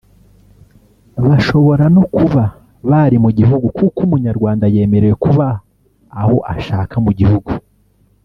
[1.25, 2.43] bashobora no kuba
[2.89, 5.47] bari mu gihugu kuko Umunyarwanda yemerewe kuba
[6.21, 7.51] aho ashaka mu gihugu